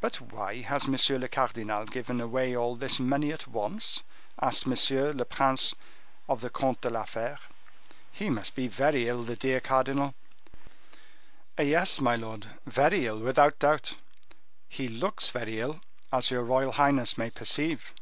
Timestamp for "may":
17.18-17.28